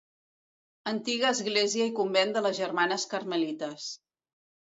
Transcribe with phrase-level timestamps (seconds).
[0.91, 3.85] Antiga església i convent de les Germanes Carmelites.